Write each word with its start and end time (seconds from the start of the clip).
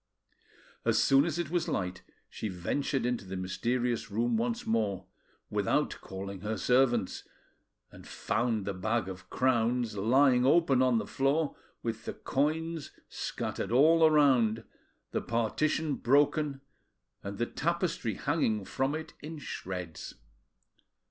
As 0.83 0.97
soon 0.97 1.25
as 1.25 1.37
it 1.37 1.51
was 1.51 1.67
light 1.67 2.01
she 2.27 2.47
ventured 2.47 3.05
into 3.05 3.23
the 3.23 3.35
mysterious 3.37 4.09
room 4.09 4.35
once 4.35 4.65
more; 4.65 5.05
without 5.51 5.99
calling 6.01 6.41
her 6.41 6.57
servants, 6.57 7.23
and 7.91 8.07
found 8.07 8.65
the 8.65 8.73
bag 8.73 9.07
of 9.07 9.29
crowns 9.29 9.95
lying 9.95 10.43
open 10.43 10.81
on 10.81 10.97
the 10.97 11.05
floor, 11.05 11.55
with 11.83 12.05
the 12.05 12.13
coins 12.15 12.89
scattered 13.09 13.71
all 13.71 14.03
around, 14.03 14.63
the 15.11 15.21
partition 15.21 15.93
broken, 15.93 16.61
and 17.21 17.37
the 17.37 17.45
tapestry 17.45 18.15
hanging 18.15 18.65
from 18.65 18.95
it 18.95 19.13
in 19.21 19.37
shreds. 19.37 20.15